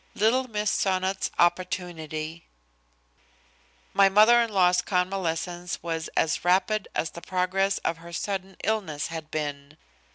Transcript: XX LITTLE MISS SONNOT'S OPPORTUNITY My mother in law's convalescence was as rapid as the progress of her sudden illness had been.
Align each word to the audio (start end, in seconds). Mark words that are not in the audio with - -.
XX 0.15 0.21
LITTLE 0.21 0.47
MISS 0.49 0.71
SONNOT'S 0.71 1.29
OPPORTUNITY 1.37 2.47
My 3.93 4.09
mother 4.09 4.41
in 4.41 4.49
law's 4.51 4.81
convalescence 4.81 5.77
was 5.83 6.07
as 6.17 6.43
rapid 6.43 6.87
as 6.95 7.11
the 7.11 7.21
progress 7.21 7.77
of 7.85 7.97
her 7.97 8.11
sudden 8.11 8.57
illness 8.63 9.09
had 9.09 9.29
been. 9.29 9.77